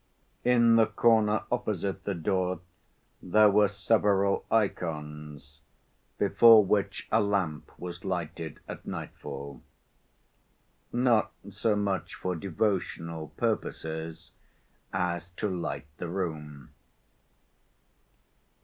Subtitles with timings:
[0.43, 2.61] In the corner opposite the door
[3.21, 5.59] there were several ikons,
[6.17, 9.61] before which a lamp was lighted at nightfall...
[10.91, 14.31] not so much for devotional purposes
[14.91, 16.71] as to light the room.